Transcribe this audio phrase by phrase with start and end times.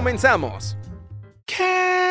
[0.00, 0.78] Comenzamos.
[1.44, 2.09] ¿Qué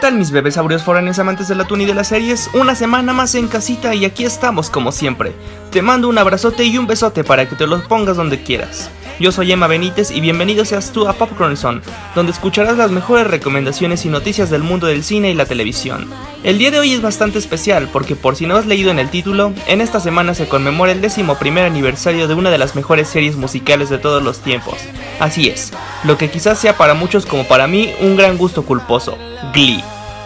[0.00, 2.48] tal mis bebés saurios foráneos amantes del atún y de las series?
[2.54, 5.32] Una semana más en casita y aquí estamos como siempre.
[5.70, 8.90] Te mando un abrazote y un besote para que te los pongas donde quieras.
[9.20, 11.82] Yo soy Emma Benítez y bienvenido seas tú a Popcorn Zone,
[12.14, 16.08] donde escucharás las mejores recomendaciones y noticias del mundo del cine y la televisión.
[16.42, 19.10] El día de hoy es bastante especial porque por si no has leído en el
[19.10, 23.08] título, en esta semana se conmemora el décimo primer aniversario de una de las mejores
[23.08, 24.78] series musicales de todos los tiempos.
[25.20, 25.72] Así es,
[26.04, 29.18] lo que quizás sea para muchos como para mí un gran gusto culposo,
[29.52, 29.82] Glee.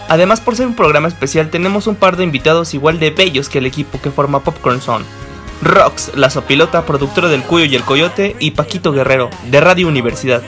[0.09, 3.57] Además, por ser un programa especial, tenemos un par de invitados igual de bellos que
[3.57, 5.05] el equipo que forma Popcorn Zone.
[5.61, 10.43] Rox, la sopilota, productora del Cuyo y el Coyote, y Paquito Guerrero, de Radio Universidad,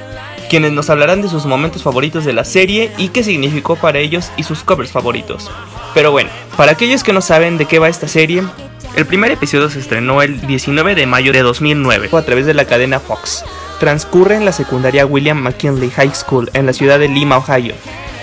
[0.49, 4.31] quienes nos hablarán de sus momentos favoritos de la serie y qué significó para ellos
[4.37, 5.49] y sus covers favoritos.
[5.93, 8.43] Pero bueno, para aquellos que no saben de qué va esta serie,
[8.95, 12.65] el primer episodio se estrenó el 19 de mayo de 2009 a través de la
[12.65, 13.43] cadena Fox.
[13.79, 17.75] Transcurre en la secundaria William McKinley High School en la ciudad de Lima, Ohio,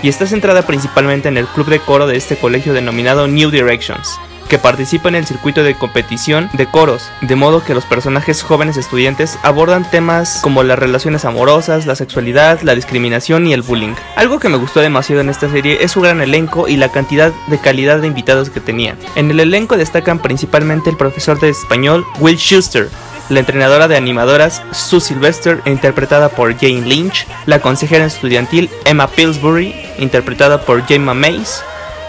[0.07, 4.21] y está centrada principalmente en el club de coro de este colegio denominado New Directions,
[4.49, 8.77] que participa en el circuito de competición de coros, de modo que los personajes jóvenes
[8.77, 13.95] estudiantes abordan temas como las relaciones amorosas, la sexualidad, la discriminación y el bullying.
[14.15, 17.33] Algo que me gustó demasiado en esta serie es su gran elenco y la cantidad
[17.49, 18.95] de calidad de invitados que tenía.
[19.17, 22.91] En el elenco destacan principalmente el profesor de español Will Schuster,
[23.29, 29.75] la entrenadora de animadoras Sue Sylvester, interpretada por Jane Lynch, la consejera estudiantil Emma Pillsbury,
[29.99, 31.63] interpretada por Gemma Mays,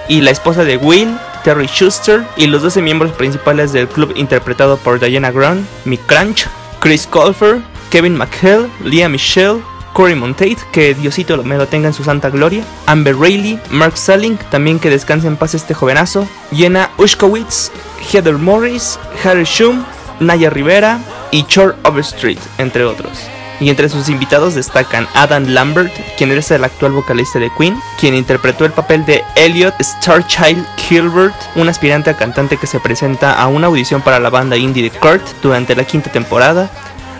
[0.07, 4.77] y la esposa de Will, Terry Schuster, y los 12 miembros principales del club interpretado
[4.77, 6.47] por Diana Grant, Mick Crunch,
[6.79, 9.61] Chris Colfer, Kevin McHale, Leah Michelle,
[9.93, 14.37] Corey Monteith, que Diosito me lo tenga en su santa gloria, Amber Rayleigh, Mark Salling,
[14.51, 17.71] también que descanse en paz este jovenazo, Jenna Ushkowitz,
[18.11, 19.83] Heather Morris, Harry Shum,
[20.19, 20.99] Naya Rivera
[21.31, 23.19] y Chor Overstreet, entre otros.
[23.59, 28.13] Y entre sus invitados destacan Adam Lambert, quien es el actual vocalista de Queen, quien
[28.13, 33.47] interpretó el papel de Elliot Starchild Gilbert, un aspirante a cantante que se presenta a
[33.47, 36.69] una audición para la banda indie de Kurt durante la quinta temporada,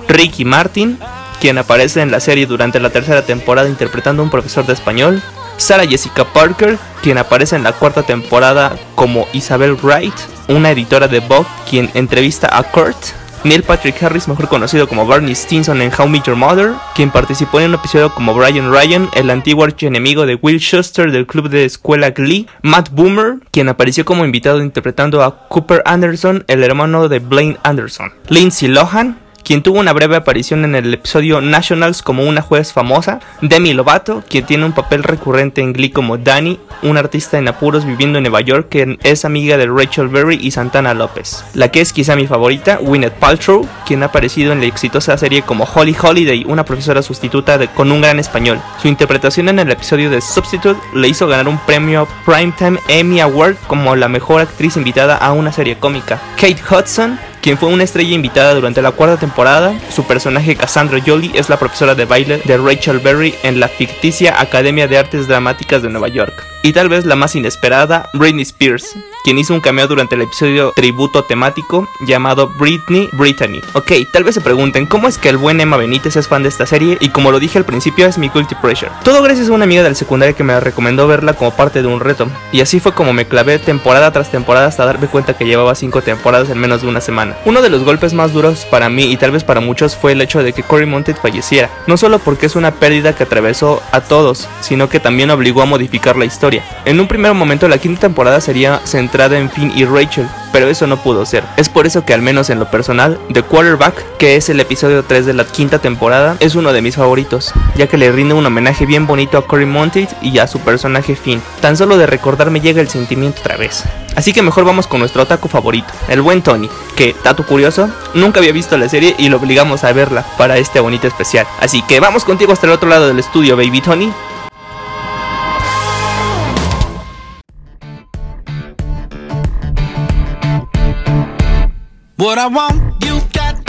[0.08, 1.00] Ricky Martin,
[1.40, 5.22] quien aparece en la serie durante la tercera temporada interpretando a un profesor de español,
[5.58, 10.14] Sarah Jessica Parker, quien aparece en la cuarta temporada como Isabel Wright,
[10.48, 12.98] una editora de Vogue, quien entrevista a Kurt,
[13.44, 17.60] Neil Patrick Harris, mejor conocido como Barney Stinson en How Meet Your Mother, quien participó
[17.60, 21.64] en un episodio como Brian Ryan, el antiguo archienemigo de Will Schuster del club de
[21.64, 27.20] escuela Glee, Matt Boomer, quien apareció como invitado interpretando a Cooper Anderson, el hermano de
[27.20, 32.42] Blaine Anderson, Lindsay Lohan, quien tuvo una breve aparición en el episodio Nationals como una
[32.42, 37.38] juez famosa, Demi Lovato, quien tiene un papel recurrente en Glee como Dani, un artista
[37.38, 41.46] en apuros viviendo en Nueva York que es amiga de Rachel Berry y Santana López.
[41.54, 45.44] La que es quizá mi favorita, Gwyneth Paltrow, quien ha aparecido en la exitosa serie
[45.44, 48.60] como Holly Holiday, una profesora sustituta con un gran español.
[48.82, 53.56] Su interpretación en el episodio de Substitute le hizo ganar un premio Primetime Emmy Award
[53.68, 56.20] como la mejor actriz invitada a una serie cómica.
[56.36, 59.74] Kate Hudson, quien fue una estrella invitada durante la cuarta temporada.
[59.90, 64.40] Su personaje Cassandra Jolie es la profesora de baile de Rachel Berry en la ficticia
[64.40, 66.57] Academia de Artes Dramáticas de Nueva York.
[66.64, 70.74] Y tal vez la más inesperada, Britney Spears, quien hizo un cameo durante el episodio
[70.76, 73.62] tributo temático llamado Britney Brittany.
[73.74, 76.50] Ok, tal vez se pregunten cómo es que el buen Emma Benítez es fan de
[76.50, 78.92] esta serie y como lo dije al principio es mi guilty pressure.
[79.04, 82.00] Todo gracias a una amiga del secundario que me recomendó verla como parte de un
[82.00, 82.28] reto.
[82.52, 86.02] Y así fue como me clavé temporada tras temporada hasta darme cuenta que llevaba 5
[86.02, 87.38] temporadas en menos de una semana.
[87.46, 90.22] Uno de los golpes más duros para mí y tal vez para muchos fue el
[90.22, 91.70] hecho de que Cory Monteith falleciera.
[91.86, 95.66] No solo porque es una pérdida que atravesó a todos, sino que también obligó a
[95.66, 96.47] modificar la historia.
[96.86, 100.88] En un primer momento la quinta temporada sería centrada en Finn y Rachel, pero eso
[100.88, 101.44] no pudo ser.
[101.58, 105.04] Es por eso que al menos en lo personal, The Quarterback, que es el episodio
[105.04, 108.46] 3 de la quinta temporada, es uno de mis favoritos, ya que le rinde un
[108.46, 111.42] homenaje bien bonito a Cory Monteith y a su personaje Finn.
[111.60, 113.84] Tan solo de recordar me llega el sentimiento otra vez.
[114.16, 118.40] Así que mejor vamos con nuestro otaku favorito, el buen Tony, que, dato curioso, nunca
[118.40, 121.46] había visto la serie y lo obligamos a verla para este bonito especial.
[121.60, 124.12] Así que vamos contigo hasta el otro lado del estudio, baby Tony.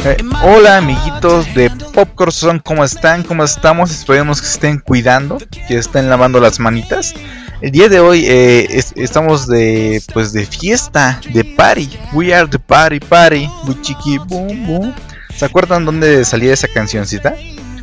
[0.04, 3.22] Eh, hola amiguitos de Popcorn Son, ¿cómo están?
[3.22, 3.90] ¿Cómo estamos?
[3.92, 5.38] Esperemos que estén cuidando,
[5.68, 7.14] que estén lavando las manitas.
[7.60, 11.88] El día de hoy eh, es- estamos de pues de fiesta, de party.
[12.12, 13.48] We are the party party.
[13.64, 14.94] Muy chiqui boom boom.
[15.36, 17.34] ¿Se acuerdan dónde salía esa cancioncita?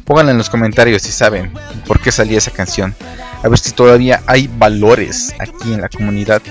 [0.03, 1.53] Pónganla en los comentarios si saben
[1.87, 2.93] por qué salía esa canción.
[3.43, 6.41] A ver si todavía hay valores aquí en la comunidad.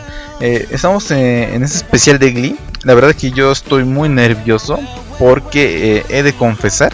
[0.41, 2.57] Eh, estamos eh, en este especial de Glee.
[2.85, 4.79] La verdad que yo estoy muy nervioso
[5.19, 6.93] porque eh, he de confesar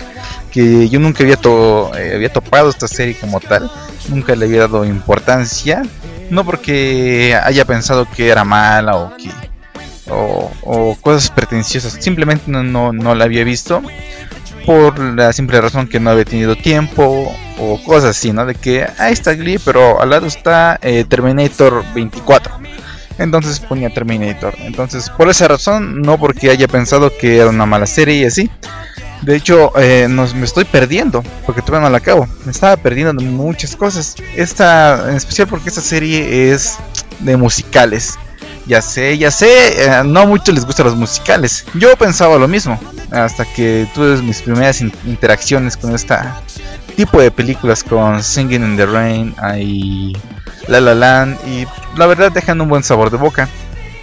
[0.50, 3.70] que yo nunca había, to- había topado esta serie como tal.
[4.08, 5.82] Nunca le había dado importancia.
[6.30, 9.30] No porque haya pensado que era mala o que
[10.10, 11.92] o, o cosas pretenciosas.
[12.00, 13.82] Simplemente no, no, no la había visto
[14.66, 18.46] por la simple razón que no había tenido tiempo o cosas así, ¿no?
[18.46, 22.54] De que ahí está Glee, pero al lado está eh, Terminator 24.
[23.18, 24.54] Entonces ponía Terminator.
[24.60, 28.50] Entonces, por esa razón, no porque haya pensado que era una mala serie y así.
[29.22, 32.26] De hecho, eh, me estoy perdiendo, porque todavía no la acabo.
[32.46, 34.14] Me estaba perdiendo de muchas cosas.
[34.34, 36.76] Esta, en especial porque esta serie es
[37.18, 38.18] de musicales.
[38.66, 41.64] Ya sé, ya sé, eh, no a muchos les gustan los musicales.
[41.74, 42.78] Yo pensaba lo mismo,
[43.10, 46.14] hasta que tuve mis primeras in- interacciones con este
[46.90, 50.16] tipo de películas, con Singing in the Rain y
[50.68, 51.66] La La Land, y
[51.96, 53.48] la verdad dejan un buen sabor de boca.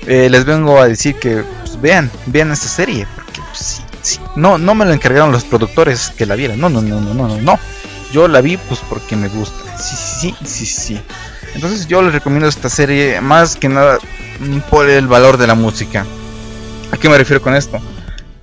[0.06, 4.20] Eh, les vengo a decir que pues, vean, vean esta serie, porque pues, sí.
[4.36, 7.28] No, no me lo encargaron los productores que la vieran, no, no, no, no, no,
[7.28, 7.60] no, no.
[8.14, 11.02] Yo la vi pues porque me gusta, sí, sí, sí, sí, sí.
[11.56, 13.98] Entonces yo les recomiendo esta serie más que nada
[14.40, 16.06] mm, por el valor de la música.
[16.92, 17.80] ¿A qué me refiero con esto?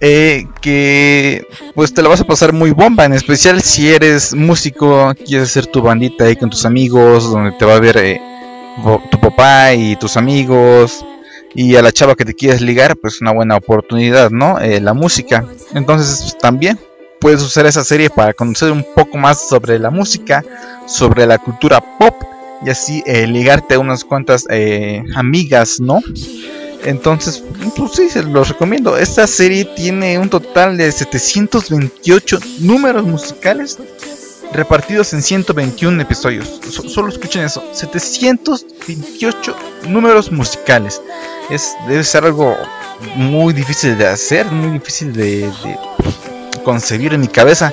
[0.01, 5.15] Eh, que pues te la vas a pasar muy bomba, en especial si eres músico,
[5.25, 8.21] quieres hacer tu bandita ahí con tus amigos, donde te va a ver eh,
[9.11, 11.05] tu papá y tus amigos,
[11.55, 14.59] y a la chava que te quieres ligar, pues una buena oportunidad, ¿no?
[14.59, 15.47] Eh, la música.
[15.75, 16.79] Entonces también
[17.21, 20.45] puedes usar esa serie para conocer un poco más sobre la música,
[20.87, 22.15] sobre la cultura pop,
[22.65, 24.47] y así eh, ligarte a unas cuantas
[25.15, 26.01] amigas, ¿no?
[26.85, 27.43] Entonces,
[27.77, 28.97] pues sí, se los recomiendo.
[28.97, 33.79] Esta serie tiene un total de 728 números musicales
[34.53, 36.61] repartidos en 121 episodios.
[36.71, 39.57] So- solo escuchen eso, 728
[39.89, 41.01] números musicales.
[41.51, 42.57] Es, debe ser algo
[43.17, 45.79] muy difícil de hacer, muy difícil de, de
[46.65, 47.73] concebir en mi cabeza.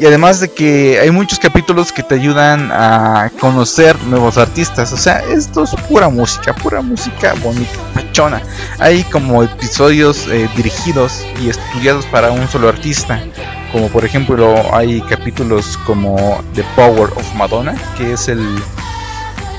[0.00, 4.94] Y además de que hay muchos capítulos que te ayudan a conocer nuevos artistas.
[4.94, 8.40] O sea, esto es pura música, pura música bonita, pachona.
[8.78, 13.22] Hay como episodios eh, dirigidos y estudiados para un solo artista.
[13.72, 18.40] Como por ejemplo hay capítulos como The Power of Madonna, que es el,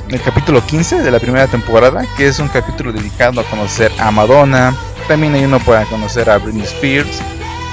[0.09, 4.09] el capítulo 15 de la primera temporada, que es un capítulo dedicado a conocer a
[4.09, 4.75] Madonna.
[5.07, 7.21] También hay uno para conocer a Britney Spears,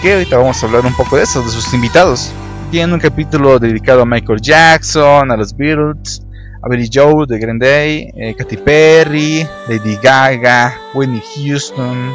[0.02, 2.30] que ahorita vamos a hablar un poco de eso, de sus invitados.
[2.70, 6.22] Tiene un capítulo dedicado a Michael Jackson, a los Beatles,
[6.62, 12.12] a Billy Joe de Green Day, eh, Katy Perry, Lady Gaga, Whitney Houston.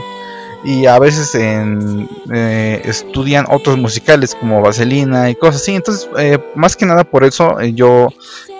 [0.63, 5.73] Y a veces en, eh, estudian otros musicales como Vaselina y cosas así.
[5.75, 8.09] Entonces, eh, más que nada por eso, eh, yo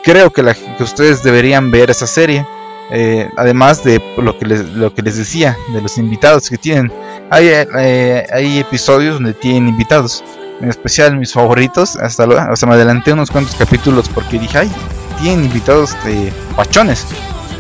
[0.04, 2.46] creo que, la- que ustedes deberían ver esa serie.
[2.92, 6.92] Eh, además de lo que, les, lo que les decía, de los invitados que tienen.
[7.30, 10.24] Hay, hay episodios donde tienen invitados
[10.64, 14.72] en especial mis favoritos, hasta lo, me adelanté unos cuantos capítulos porque dije, ay,
[15.22, 17.06] tienen invitados de pachones.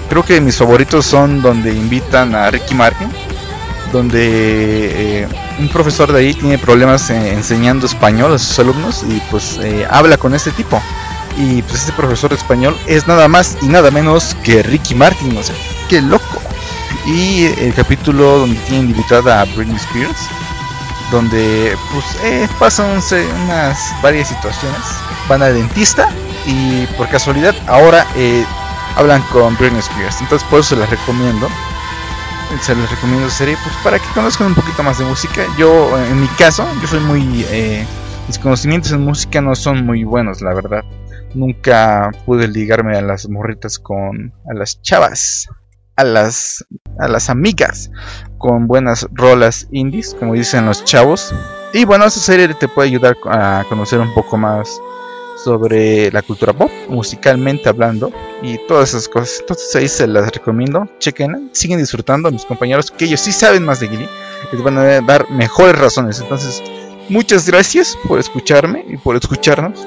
[0.09, 3.09] Creo que mis favoritos son donde invitan a Ricky Martin,
[3.91, 5.27] donde eh,
[5.59, 9.85] un profesor de ahí tiene problemas eh, enseñando español a sus alumnos y pues eh,
[9.89, 10.81] habla con este tipo.
[11.37, 15.35] Y pues este profesor de español es nada más y nada menos que Ricky Martin,
[15.35, 15.55] o sea,
[15.89, 16.41] qué loco.
[17.05, 20.29] Y el capítulo donde tienen invitada a Britney Spears,
[21.13, 22.99] donde pues eh, pasan
[23.45, 24.81] unas varias situaciones.
[25.29, 26.09] Van al dentista
[26.45, 28.43] y por casualidad ahora eh,
[28.97, 30.19] hablan con Britney Spears.
[30.19, 31.47] Entonces por eso se las recomiendo.
[32.61, 35.43] Se les recomiendo esa serie pues para que conozcan un poquito más de música.
[35.57, 37.45] Yo en mi caso, yo soy muy...
[37.49, 37.85] eh,
[38.27, 40.83] mis conocimientos en música no son muy buenos, la verdad.
[41.33, 44.33] Nunca pude ligarme a las morritas con...
[44.49, 45.47] a las chavas.
[45.95, 46.65] A las,
[46.99, 47.91] a las amigas
[48.39, 51.33] con buenas rolas indies, como dicen los chavos.
[51.71, 54.81] Y bueno, esta serie te puede ayudar a conocer un poco más
[55.43, 59.37] sobre la cultura pop, musicalmente hablando, y todas esas cosas.
[59.41, 60.87] Entonces ahí se las recomiendo.
[60.99, 64.09] Chequen, siguen disfrutando mis compañeros, que ellos sí saben más de Glee,
[64.51, 66.19] les van a dar mejores razones.
[66.19, 66.61] Entonces,
[67.09, 69.85] muchas gracias por escucharme y por escucharnos.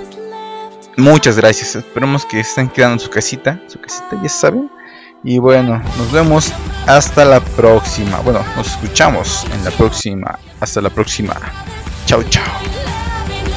[0.97, 1.77] Muchas gracias.
[1.77, 4.71] Esperemos que estén quedando en su casita, su casita, ya saben.
[5.25, 6.53] Y bueno, nos vemos
[6.87, 8.19] hasta la próxima.
[8.21, 10.39] Bueno, nos escuchamos en la próxima.
[10.61, 11.35] Hasta la próxima.
[12.07, 12.45] Chao, chao.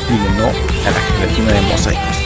[0.09, 2.18] Y no a la gelatina de mosaicos.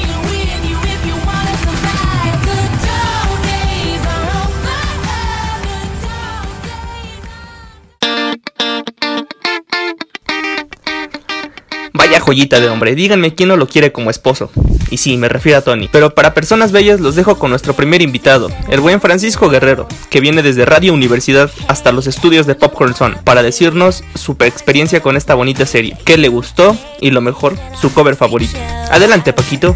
[11.93, 14.49] Vaya joyita de hombre, díganme quién no lo quiere como esposo.
[14.89, 15.89] Y sí, me refiero a Tony.
[15.91, 20.19] Pero para personas bellas los dejo con nuestro primer invitado, el buen Francisco Guerrero, que
[20.19, 25.17] viene desde Radio Universidad hasta los estudios de Popcorn Zone para decirnos su experiencia con
[25.17, 28.57] esta bonita serie, qué le gustó y lo mejor, su cover favorito.
[28.89, 29.75] Adelante, Paquito.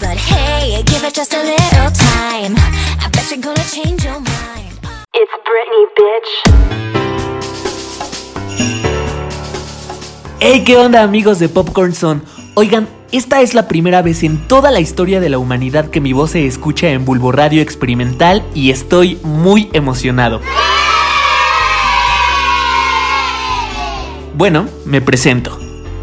[0.00, 1.08] But hey, give
[10.40, 12.20] Hey, ¿qué onda amigos de Popcorn Zone?
[12.54, 16.12] Oigan, esta es la primera vez en toda la historia de la humanidad que mi
[16.12, 20.40] voz se escucha en Bulbo Radio Experimental y estoy muy emocionado.
[24.36, 25.58] Bueno, me presento.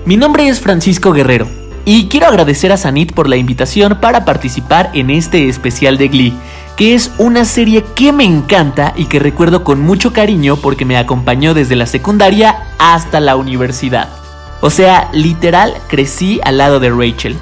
[0.06, 1.48] Mi nombre es Francisco Guerrero
[1.86, 6.34] y quiero agradecer a Sanit por la invitación para participar en este especial de Glee,
[6.76, 10.98] que es una serie que me encanta y que recuerdo con mucho cariño porque me
[10.98, 14.25] acompañó desde la secundaria hasta la universidad.
[14.62, 17.38] O sea, literal crecí al lado de Rachel.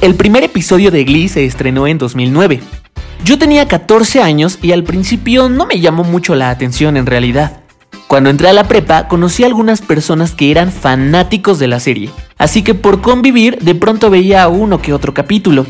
[0.00, 2.60] El primer episodio de Glee se estrenó en 2009.
[3.24, 7.60] Yo tenía 14 años y al principio no me llamó mucho la atención en realidad.
[8.06, 12.10] Cuando entré a la prepa conocí a algunas personas que eran fanáticos de la serie,
[12.38, 15.66] así que por convivir de pronto veía uno que otro capítulo.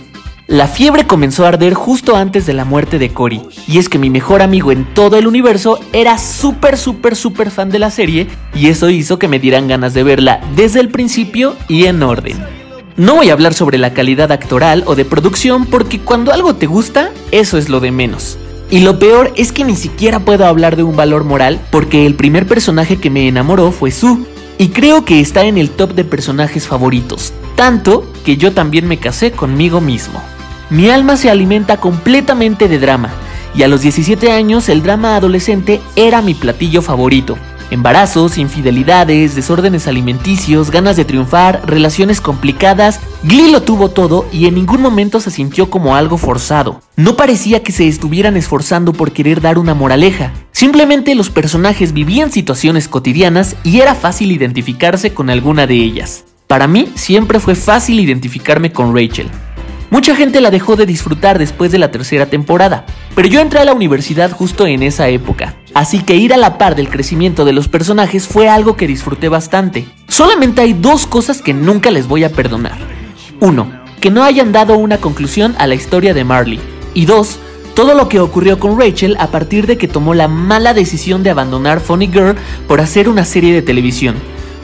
[0.49, 3.99] La fiebre comenzó a arder justo antes de la muerte de Cory, y es que
[3.99, 8.29] mi mejor amigo en todo el universo era súper, súper, súper fan de la serie,
[8.55, 12.43] y eso hizo que me dieran ganas de verla desde el principio y en orden.
[12.97, 16.65] No voy a hablar sobre la calidad actoral o de producción porque cuando algo te
[16.65, 18.39] gusta, eso es lo de menos.
[18.71, 22.15] Y lo peor es que ni siquiera puedo hablar de un valor moral porque el
[22.15, 24.25] primer personaje que me enamoró fue Sue,
[24.57, 28.97] y creo que está en el top de personajes favoritos, tanto que yo también me
[28.97, 30.23] casé conmigo mismo.
[30.71, 33.11] Mi alma se alimenta completamente de drama,
[33.55, 37.39] y a los 17 años el drama adolescente era mi platillo favorito.
[37.71, 44.55] Embarazos, infidelidades, desórdenes alimenticios, ganas de triunfar, relaciones complicadas, Glee lo tuvo todo y en
[44.55, 46.81] ningún momento se sintió como algo forzado.
[46.97, 50.33] No parecía que se estuvieran esforzando por querer dar una moraleja.
[50.53, 56.25] Simplemente los personajes vivían situaciones cotidianas y era fácil identificarse con alguna de ellas.
[56.47, 59.29] Para mí siempre fue fácil identificarme con Rachel.
[59.91, 63.65] Mucha gente la dejó de disfrutar después de la tercera temporada, pero yo entré a
[63.65, 67.55] la universidad justo en esa época, así que ir a la par del crecimiento de
[67.55, 69.87] los personajes fue algo que disfruté bastante.
[70.07, 72.77] Solamente hay dos cosas que nunca les voy a perdonar.
[73.41, 76.61] Uno, que no hayan dado una conclusión a la historia de Marley.
[76.93, 77.39] Y dos,
[77.75, 81.31] todo lo que ocurrió con Rachel a partir de que tomó la mala decisión de
[81.31, 84.17] abandonar Funny Girl por hacer una serie de televisión.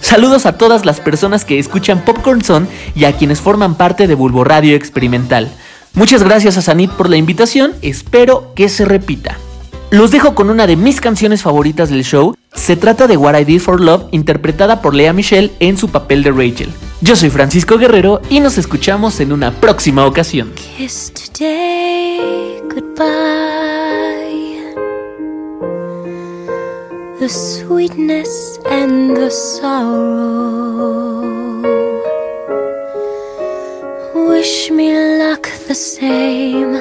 [0.00, 4.14] Saludos a todas las personas que escuchan Popcorn Son y a quienes forman parte de
[4.14, 5.50] Bulbo Radio Experimental.
[5.94, 9.36] Muchas gracias a Sanit por la invitación, espero que se repita.
[9.90, 12.36] Los dejo con una de mis canciones favoritas del show.
[12.54, 16.22] Se trata de What I Did for Love, interpretada por Lea Michelle en su papel
[16.22, 16.68] de Rachel.
[17.00, 20.52] Yo soy Francisco Guerrero y nos escuchamos en una próxima ocasión.
[27.20, 31.20] The sweetness and the sorrow.
[34.14, 36.80] Wish me luck the same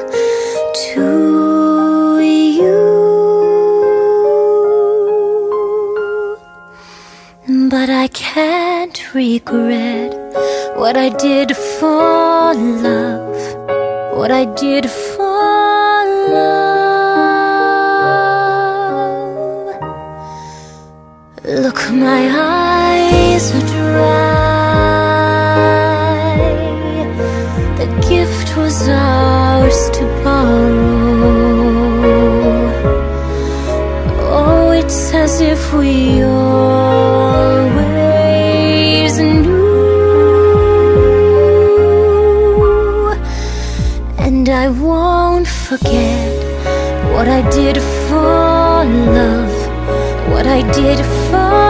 [8.14, 10.14] can't regret
[10.76, 13.38] what I did for love,
[14.18, 15.26] what I did for
[16.34, 16.70] love.
[21.44, 24.40] Look, my eyes are dry.
[27.78, 31.30] The gift was ours to borrow.
[34.32, 36.79] Oh, it's as if we all.
[45.70, 46.34] Forget
[47.14, 48.84] what I did for
[49.20, 49.54] love,
[50.32, 50.98] what I did
[51.30, 51.69] for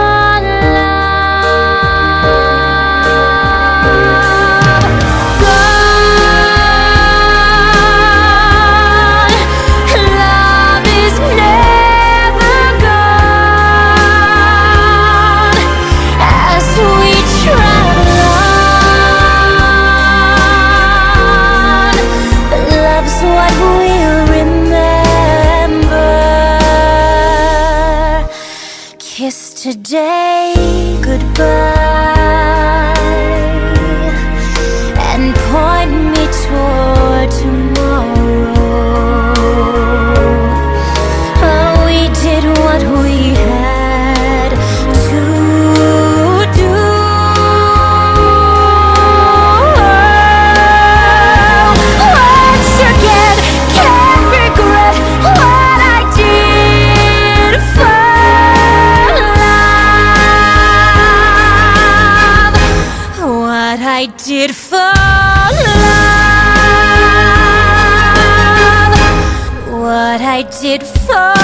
[64.02, 65.60] I did for love.
[69.82, 71.39] What I did for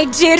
[0.00, 0.38] I did.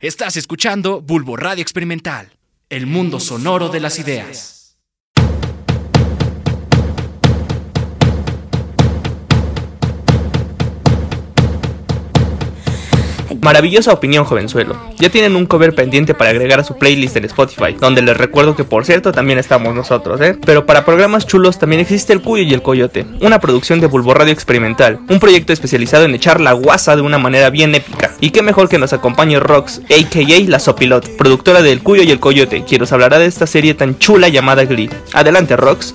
[0.00, 2.32] Estás escuchando Bulbo Radio Experimental,
[2.68, 4.63] el mundo sonoro de las ideas.
[13.40, 14.76] Maravillosa opinión, jovenzuelo.
[14.98, 18.56] Ya tienen un cover pendiente para agregar a su playlist en Spotify, donde les recuerdo
[18.56, 20.36] que por cierto también estamos nosotros, ¿eh?
[20.44, 24.14] Pero para programas chulos también existe El Cuyo y el Coyote, una producción de Bulbo
[24.14, 28.12] Radio Experimental, un proyecto especializado en echar la guasa de una manera bien épica.
[28.20, 32.10] Y qué mejor que nos acompañe Rox, aka la Sopilot, productora de El Cuyo y
[32.10, 34.90] el Coyote, quien nos hablará de esta serie tan chula llamada Glee.
[35.12, 35.94] Adelante, Rox.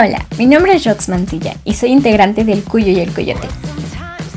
[0.00, 3.48] Hola, mi nombre es Rox Mancilla y soy integrante del Cuyo y el Coyote.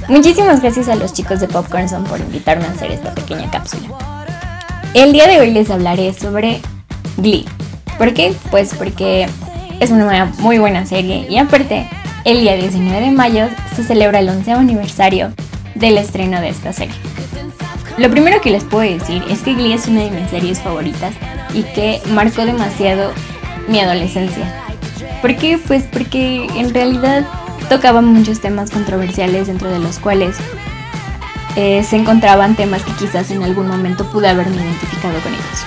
[0.07, 3.87] Muchísimas gracias a los chicos de Popcorn Zone por invitarme a hacer esta pequeña cápsula.
[4.95, 6.61] El día de hoy les hablaré sobre
[7.17, 7.45] Glee.
[7.99, 8.33] ¿Por qué?
[8.49, 9.27] Pues porque
[9.79, 11.87] es una muy buena serie y aparte,
[12.25, 15.31] el día 19 de mayo se celebra el 11 aniversario
[15.75, 16.95] del estreno de esta serie.
[17.99, 21.13] Lo primero que les puedo decir es que Glee es una de mis series favoritas
[21.53, 23.11] y que marcó demasiado
[23.67, 24.70] mi adolescencia.
[25.21, 25.57] ¿Por qué?
[25.57, 27.25] Pues porque en realidad
[27.69, 30.35] tocaba muchos temas controversiales dentro de los cuales
[31.55, 35.65] eh, se encontraban temas que quizás en algún momento pude haberme identificado con ellos.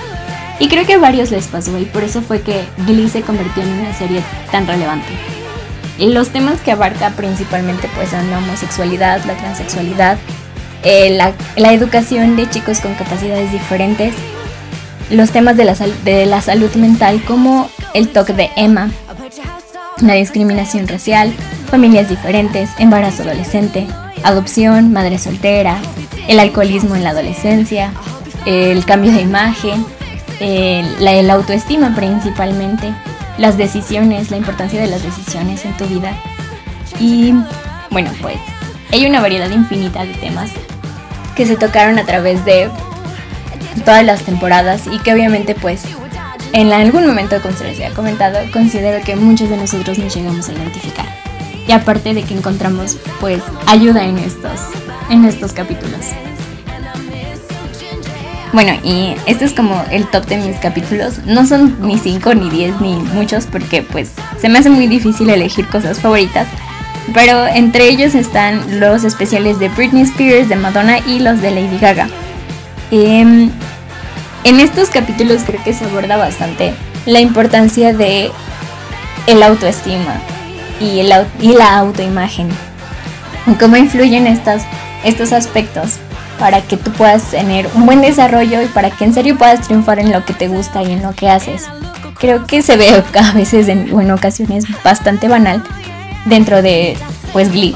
[0.59, 3.63] Y creo que a varios les pasó y por eso fue que Glee se convirtió
[3.63, 4.21] en una serie
[4.51, 5.07] tan relevante.
[5.99, 10.17] Los temas que abarca principalmente pues son la homosexualidad, la transexualidad,
[10.83, 14.13] eh, la, la educación de chicos con capacidades diferentes,
[15.09, 18.89] los temas de la, de la salud mental como el toque de Emma,
[20.01, 21.33] la discriminación racial,
[21.69, 23.87] familias diferentes, embarazo adolescente,
[24.23, 25.77] adopción, madre soltera,
[26.27, 27.91] el alcoholismo en la adolescencia,
[28.45, 29.85] el cambio de imagen,
[30.39, 32.93] el- la, autoestima principalmente,
[33.37, 36.13] las decisiones, la importancia de las decisiones en tu vida.
[36.99, 37.33] Y
[37.89, 38.37] bueno, pues
[38.91, 40.51] hay una variedad infinita de temas
[41.35, 42.69] que se tocaron a través de
[43.83, 45.83] todas las temporadas y que obviamente pues
[46.55, 50.47] en algún momento, como se les había comentado, considero que muchos de nosotros nos llegamos
[50.47, 51.05] a identificar.
[51.67, 54.61] Y aparte de que encontramos pues ayuda en estos,
[55.09, 55.99] en estos capítulos.
[58.53, 61.19] Bueno, y este es como el top de mis capítulos.
[61.25, 65.29] No son ni 5, ni 10, ni muchos, porque pues se me hace muy difícil
[65.29, 66.47] elegir cosas favoritas.
[67.13, 71.77] Pero entre ellos están los especiales de Britney Spears, de Madonna y los de Lady
[71.79, 72.07] Gaga.
[72.91, 73.51] Em,
[74.45, 76.73] en estos capítulos creo que se aborda bastante
[77.05, 78.31] la importancia de
[79.27, 80.21] el autoestima
[80.79, 82.47] y, el, y la autoimagen.
[83.59, 85.97] Cómo influyen estos aspectos
[86.39, 89.99] para que tú puedas tener un buen desarrollo y para que en serio puedas triunfar
[89.99, 91.65] en lo que te gusta y en lo que haces.
[92.19, 95.63] Creo que se ve a veces en, en ocasiones bastante banal
[96.25, 96.97] dentro de
[97.33, 97.75] pues Glee,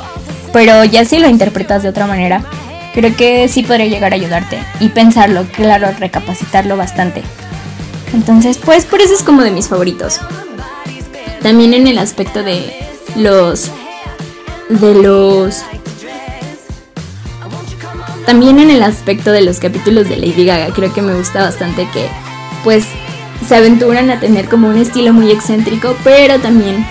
[0.54, 2.44] pero ya si lo interpretas de otra manera,
[2.94, 7.24] creo que sí podría llegar a ayudarte y pensarlo, claro, recapacitarlo bastante.
[8.14, 10.20] Entonces, pues por eso es como de mis favoritos.
[11.42, 12.74] También en el aspecto de
[13.16, 13.72] los
[14.70, 15.64] de los
[18.26, 21.88] también en el aspecto de los capítulos de Lady Gaga, creo que me gusta bastante
[21.92, 22.08] que
[22.64, 22.86] pues
[23.48, 26.86] se aventuran a tener como un estilo muy excéntrico, pero también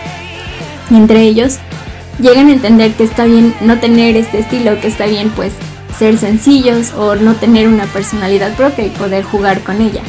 [0.90, 1.58] entre ellos
[2.18, 5.52] llegan a entender que está bien no tener este estilo, que está bien pues
[5.98, 10.02] ser sencillos o no tener una personalidad propia y poder jugar con ella.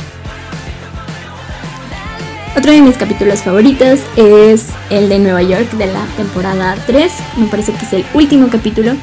[2.58, 7.47] Otro de mis capítulos favoritos es el de Nueva York de la temporada 3, me
[7.47, 8.93] parece que es el último capítulo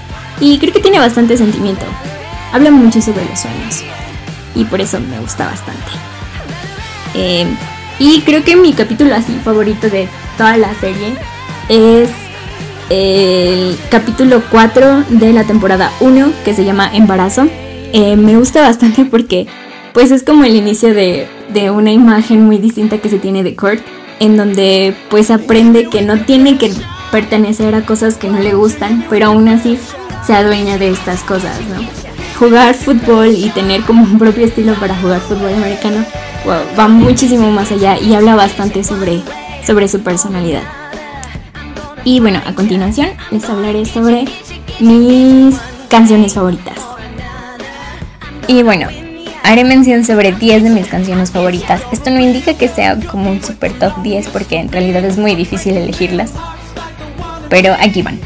[0.41, 1.87] y creo que tiene bastante sentimiento
[2.53, 3.83] habla mucho sobre los sueños
[4.55, 5.91] y por eso me gusta bastante.
[7.15, 7.47] Eh,
[7.99, 11.15] y creo que mi capítulo así favorito de toda la serie
[11.69, 12.11] es
[12.91, 17.49] el capítulo 4 de la temporada 1 que se llama Embarazo.
[17.93, 19.47] Eh, me gusta bastante porque
[19.93, 23.57] pues es como el inicio de, de una imagen muy distinta que se tiene de
[23.57, 23.81] Kurt
[24.21, 26.71] en donde pues aprende que no tiene que
[27.11, 29.79] pertenecer a cosas que no le gustan, pero aún así
[30.27, 32.07] se adueña de estas cosas, ¿no?
[32.39, 36.05] jugar fútbol y tener como un propio estilo para jugar fútbol americano
[36.79, 39.23] va muchísimo más allá y habla bastante sobre,
[39.67, 40.63] sobre su personalidad.
[42.07, 44.27] Y bueno, a continuación les hablaré sobre
[44.79, 45.57] mis
[45.89, 46.77] canciones favoritas.
[48.47, 48.87] Y bueno,
[49.43, 51.83] haré mención sobre 10 de mis canciones favoritas.
[51.91, 55.35] Esto no indica que sea como un super top 10 porque en realidad es muy
[55.35, 56.31] difícil elegirlas.
[57.49, 58.21] Pero aquí van.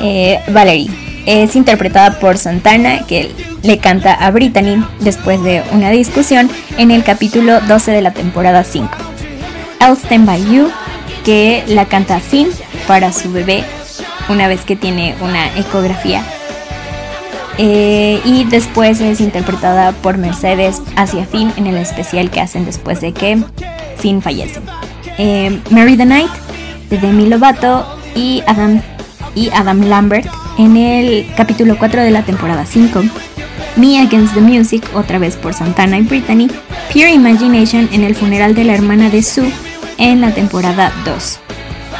[0.00, 0.88] Eh, Valerie
[1.26, 3.32] es interpretada por Santana, que
[3.64, 6.48] le canta a Brittany después de una discusión
[6.78, 8.88] en el capítulo 12 de la temporada 5.
[9.80, 10.70] I'll Stand By You,
[11.24, 12.48] que la canta Finn
[12.86, 13.64] para su bebé
[14.28, 16.22] una vez que tiene una ecografía.
[17.58, 23.00] Eh, y después es interpretada por Mercedes hacia Finn en el especial que hacen después
[23.00, 23.42] de que
[23.98, 24.60] Finn fallece.
[25.18, 26.30] Eh, Mary the Night
[26.88, 28.80] de Demi Lovato y Adam,
[29.34, 33.02] y Adam Lambert en el capítulo 4 de la temporada 5,
[33.76, 36.48] Me Against the Music, otra vez por Santana y Brittany,
[36.92, 39.50] Pure Imagination en el funeral de la hermana de Sue
[40.02, 41.38] en la temporada 2,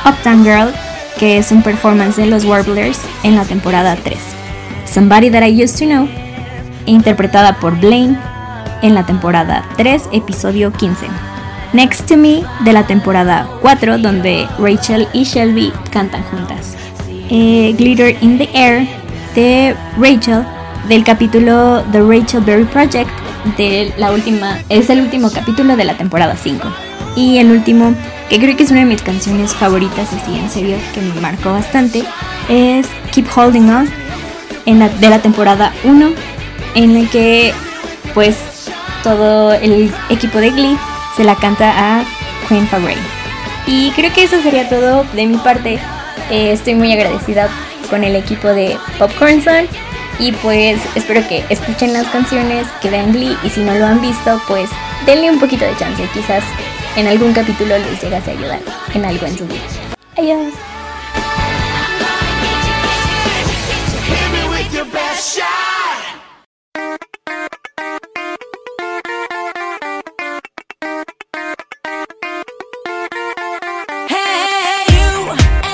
[0.04, 0.74] Uptown Girl,
[1.20, 4.18] que es un performance de los Warblers en la temporada 3,
[4.92, 6.08] Somebody That I Used to Know,
[6.84, 8.18] interpretada por Blaine
[8.82, 11.06] en la temporada 3, episodio 15.
[11.74, 16.76] Next to Me de la temporada 4, donde Rachel y Shelby cantan juntas.
[17.30, 18.84] Eh, Glitter in the Air
[19.36, 20.44] de Rachel
[20.88, 23.10] del capítulo The Rachel Berry Project
[23.56, 27.94] de la última es el último capítulo de la temporada 5 y el último
[28.28, 31.52] que creo que es una de mis canciones favoritas así en serio que me marcó
[31.52, 32.04] bastante
[32.48, 33.88] es Keep Holding On
[34.66, 36.12] en de la temporada 1
[36.74, 37.52] en el que
[38.14, 38.36] pues
[39.02, 40.78] todo el equipo de Glee
[41.16, 42.04] se la canta a
[42.48, 42.96] Queen Fabray
[43.66, 45.78] y creo que eso sería todo de mi parte.
[46.30, 47.48] Eh, estoy muy agradecida
[47.90, 49.68] con el equipo de Popcorn Sun
[50.18, 54.00] y pues espero que escuchen las canciones, que vean Glee y si no lo han
[54.00, 54.70] visto, pues
[55.06, 56.44] denle un poquito de chance, quizás
[56.96, 58.60] en algún capítulo les llegase a ayudar
[58.94, 59.60] en algo en su vida.
[60.16, 60.52] Adiós.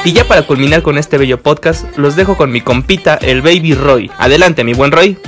[0.05, 3.75] Y ya para culminar con este bello podcast, los dejo con mi compita, el Baby
[3.75, 4.11] Roy.
[4.17, 5.19] Adelante, mi buen Roy.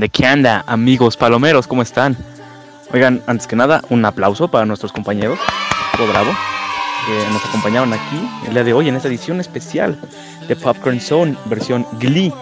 [0.00, 1.66] Anda, qué anda, amigos palomeros?
[1.66, 2.16] ¿Cómo están?
[2.92, 5.38] Oigan, antes que nada, un aplauso para nuestros compañeros.
[6.10, 6.30] Bravo.
[7.06, 9.98] Que nos acompañaron aquí el día de hoy en esta edición especial
[10.48, 12.32] de Popcorn Zone, versión Glee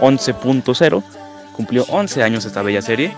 [0.00, 1.02] 11.0.
[1.52, 3.14] Cumplió 11 años esta bella serie.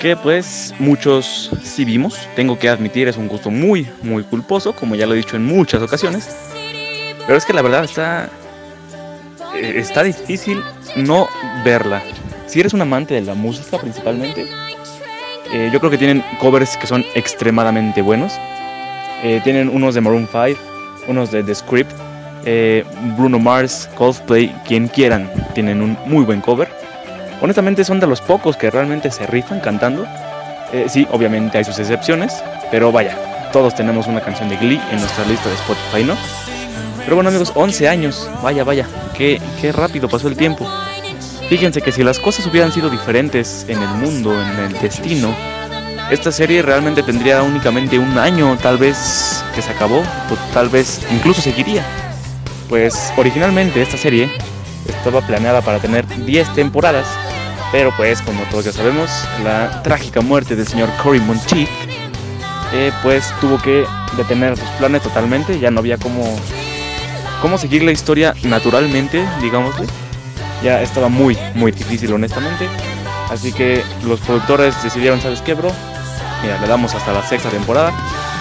[0.00, 2.18] Que pues muchos sí vimos.
[2.34, 5.44] Tengo que admitir, es un gusto muy, muy culposo, como ya lo he dicho en
[5.46, 6.28] muchas ocasiones.
[7.26, 8.28] Pero es que la verdad está.
[9.54, 10.60] eh, Está difícil
[10.96, 11.28] no
[11.64, 12.02] verla.
[12.50, 14.44] Si eres un amante de la música principalmente,
[15.52, 18.32] eh, yo creo que tienen covers que son extremadamente buenos.
[19.22, 20.60] Eh, tienen unos de Maroon 5,
[21.06, 21.92] unos de The Script,
[22.44, 22.84] eh,
[23.16, 26.68] Bruno Mars, Coldplay, quien quieran, tienen un muy buen cover.
[27.40, 30.04] Honestamente son de los pocos que realmente se rifan cantando.
[30.88, 33.16] Sí, obviamente hay sus excepciones, pero vaya,
[33.52, 36.16] todos tenemos una canción de Glee en nuestra lista de Spotify, ¿no?
[37.04, 40.68] Pero bueno amigos, 11 años, vaya, vaya, qué, qué rápido pasó el tiempo.
[41.50, 45.34] Fíjense que si las cosas hubieran sido diferentes en el mundo, en el destino,
[46.08, 51.00] esta serie realmente tendría únicamente un año, tal vez que se acabó, o tal vez
[51.10, 51.84] incluso seguiría.
[52.68, 54.30] Pues originalmente esta serie
[54.86, 57.08] estaba planeada para tener 10 temporadas,
[57.72, 59.10] pero pues como todos ya sabemos,
[59.42, 61.68] la trágica muerte del señor Cory Monteith,
[62.72, 63.84] eh, pues tuvo que
[64.16, 66.32] detener sus planes totalmente, ya no había cómo,
[67.42, 69.88] cómo seguir la historia naturalmente, digámosle
[70.62, 72.68] ya estaba muy, muy difícil honestamente.
[73.30, 75.70] Así que los productores decidieron, ¿sabes qué, bro?
[76.42, 77.92] Mira, le damos hasta la sexta temporada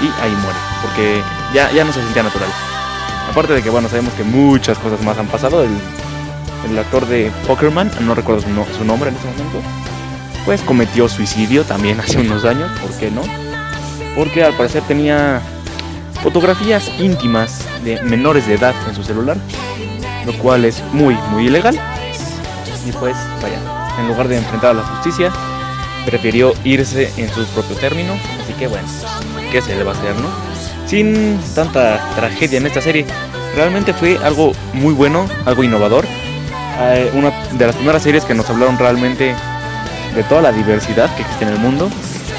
[0.02, 1.22] y ahí muere, porque
[1.54, 2.50] ya, ya no se sentía natural.
[3.30, 5.64] Aparte de que, bueno, sabemos que muchas cosas más han pasado.
[5.64, 5.70] El,
[6.70, 9.62] el actor de Pokerman, no recuerdo su, su nombre en este momento,
[10.46, 13.22] pues cometió suicidio también hace unos años, ¿por qué no?
[14.16, 15.42] Porque al parecer tenía
[16.24, 19.38] fotografías íntimas de menores de edad en su celular,
[20.26, 21.80] lo cual es muy, muy ilegal.
[22.90, 23.60] Y pues, vaya,
[24.00, 25.32] en lugar de enfrentar a la justicia,
[26.06, 28.14] prefirió irse en su propio término.
[28.44, 28.88] Así que bueno,
[29.52, 30.30] ¿qué se le hacer, no?
[30.88, 33.06] Sin tanta tragedia en esta serie,
[33.56, 36.06] realmente fue algo muy bueno, algo innovador.
[36.80, 39.36] Eh, una de las primeras series que nos hablaron realmente
[40.16, 41.90] de toda la diversidad que existe en el mundo,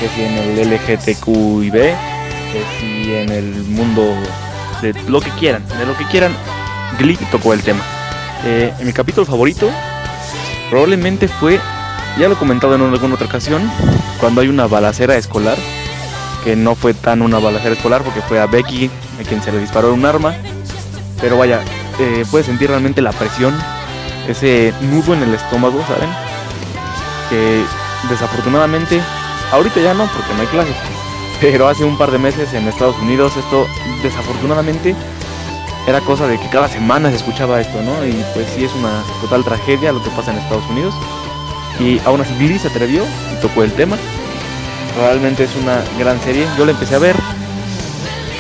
[0.01, 4.17] que si en el LGTQIB, que si en el mundo
[4.83, 6.33] de lo que quieran, de lo que quieran,
[6.99, 7.85] Glee tocó el tema.
[8.45, 9.71] Eh, en mi capítulo favorito
[10.71, 11.61] probablemente fue,
[12.17, 13.71] ya lo he comentado en alguna otra ocasión,
[14.21, 15.59] cuando hay una balacera escolar,
[16.45, 19.59] que no fue tan una balacera escolar porque fue a Becky a quien se le
[19.59, 20.35] disparó un arma,
[21.21, 21.61] pero vaya,
[21.99, 23.55] eh, puedes sentir realmente la presión,
[24.29, 26.09] ese nudo en el estómago, ¿saben?
[27.29, 27.63] Que
[28.09, 29.01] desafortunadamente,
[29.53, 30.77] ahorita ya no porque no hay clases,
[31.41, 33.67] pero hace un par de meses en Estados Unidos esto
[34.03, 34.95] desafortunadamente
[35.87, 38.07] era cosa de que cada semana se escuchaba esto, ¿no?
[38.07, 40.95] Y pues sí es una total tragedia lo que pasa en Estados Unidos.
[41.79, 43.97] Y aún así Glee se atrevió y tocó el tema.
[44.99, 46.47] Realmente es una gran serie.
[46.59, 47.17] Yo la empecé a ver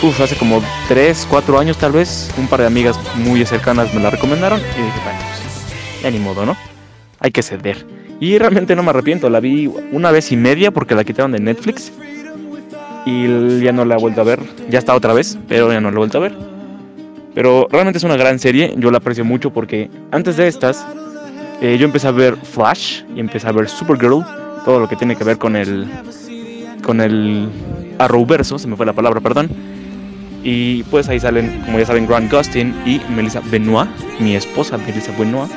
[0.02, 2.30] uf, hace como 3, 4 años tal vez.
[2.36, 6.18] Un par de amigas muy cercanas me la recomendaron y dije, bueno, pues, ya ni
[6.18, 6.56] modo, ¿no?
[7.20, 7.86] Hay que ceder.
[8.20, 11.40] Y realmente no me arrepiento, la vi una vez y media porque la quitaron de
[11.40, 11.92] Netflix.
[13.06, 14.40] Y ya no la he vuelto a ver.
[14.68, 16.49] Ya está otra vez, pero ya no la he vuelto a ver.
[17.34, 20.84] Pero realmente es una gran serie, yo la aprecio mucho porque antes de estas
[21.60, 24.24] eh, yo empecé a ver Flash y empecé a ver Supergirl,
[24.64, 25.86] todo lo que tiene que ver con el
[26.82, 27.48] con el
[27.98, 29.48] Arrowverso, se me fue la palabra, perdón.
[30.42, 35.12] Y pues ahí salen, como ya saben, Grant Gustin y Melissa Benoit, mi esposa Melissa
[35.18, 35.50] Benoit.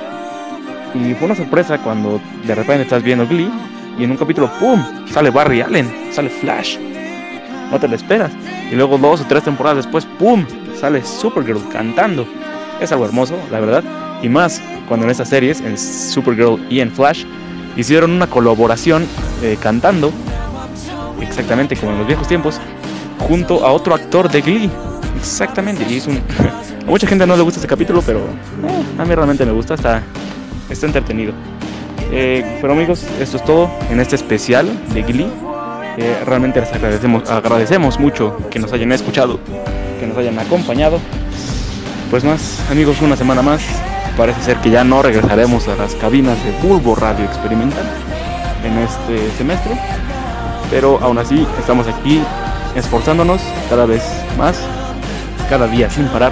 [0.94, 3.50] Y fue una sorpresa cuando de repente estás viendo Glee
[3.98, 4.84] y en un capítulo, ¡pum!
[5.10, 6.78] sale Barry Allen, sale Flash.
[7.74, 8.32] No te lo esperas.
[8.72, 10.46] Y luego dos o tres temporadas después, ¡pum!
[10.80, 12.28] sale Supergirl cantando.
[12.80, 13.84] Es algo hermoso, la verdad.
[14.22, 17.26] Y más cuando en estas series, en Supergirl y en Flash,
[17.76, 19.08] hicieron una colaboración
[19.42, 20.12] eh, cantando,
[21.20, 22.60] exactamente como en los viejos tiempos,
[23.18, 24.70] junto a otro actor de Glee.
[25.18, 25.86] Exactamente.
[25.90, 26.18] Y es un...
[26.84, 29.74] a mucha gente no le gusta este capítulo, pero eh, a mí realmente me gusta,
[29.74, 30.04] está,
[30.70, 31.34] está entretenido.
[32.12, 35.53] Eh, pero amigos, esto es todo en este especial de Glee.
[35.98, 39.40] Eh, realmente les agradecemos, agradecemos mucho que nos hayan escuchado,
[40.00, 41.00] que nos hayan acompañado.
[42.10, 43.62] Pues más, amigos, una semana más.
[44.18, 47.86] Parece ser que ya no regresaremos a las cabinas de Bulbo Radio Experimental
[48.64, 49.78] en este semestre.
[50.70, 52.22] Pero aún así estamos aquí
[52.76, 54.04] esforzándonos cada vez
[54.38, 54.60] más,
[55.50, 56.32] cada día sin parar,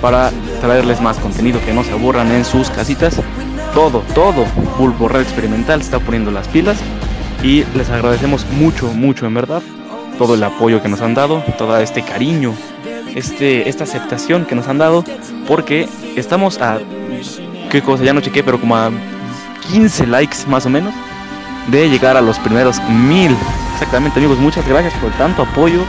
[0.00, 3.20] para traerles más contenido que no se aburran en sus casitas.
[3.74, 4.44] Todo, todo,
[4.78, 6.78] Bulbo Radio Experimental está poniendo las pilas
[7.42, 9.62] y les agradecemos mucho, mucho en verdad
[10.18, 12.52] todo el apoyo que nos han dado, todo este cariño,
[13.14, 15.04] este, esta aceptación que nos han dado,
[15.46, 16.78] porque estamos a,
[17.70, 18.90] qué cosa, ya no chequé, pero como a
[19.70, 20.92] 15 likes más o menos,
[21.70, 23.36] de llegar a los primeros mil
[23.78, 25.84] Exactamente amigos, muchas gracias por tanto apoyo.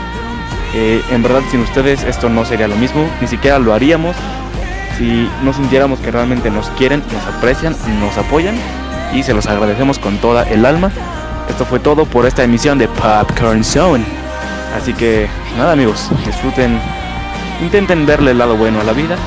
[0.75, 4.15] Eh, en verdad sin ustedes esto no sería lo mismo, ni siquiera lo haríamos
[4.99, 8.53] si no sintiéramos que realmente nos quieren, nos aprecian, nos apoyan
[9.11, 10.91] y se los agradecemos con toda el alma.
[11.49, 14.05] Esto fue todo por esta emisión de Popcorn Zone.
[14.75, 16.79] Así que nada amigos, disfruten,
[17.61, 19.17] intenten verle el lado bueno a la vida,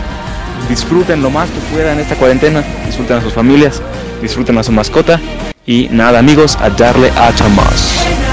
[0.69, 3.83] disfruten lo más que puedan esta cuarentena, disfruten a sus familias,
[4.23, 5.21] disfruten a su mascota
[5.67, 8.32] y nada amigos, a darle a Tomás.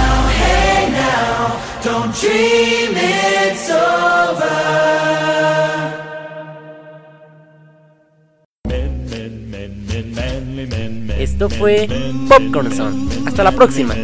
[11.39, 11.87] Esto fue
[12.27, 13.07] Popcorn Zone.
[13.25, 13.95] Hasta la próxima.